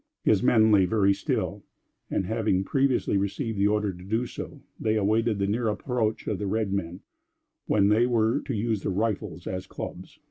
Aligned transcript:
His 0.23 0.41
men 0.41 0.71
lay 0.71 0.85
very 0.85 1.13
still; 1.13 1.63
and, 2.09 2.25
having 2.25 2.63
previously 2.63 3.17
received 3.17 3.59
the 3.59 3.67
order 3.67 3.91
so 3.91 3.97
to 3.99 4.47
do, 4.49 4.61
they 4.79 4.95
awaited 4.95 5.37
the 5.37 5.45
near 5.45 5.67
approach 5.67 6.25
of 6.25 6.39
the 6.39 6.47
red 6.47 6.73
men, 6.73 7.01
when 7.67 7.89
they 7.89 8.07
were 8.07 8.41
to 8.45 8.55
use 8.55 8.81
their 8.81 8.91
rifles 8.91 9.45
as 9.45 9.67
clubs. 9.67 10.19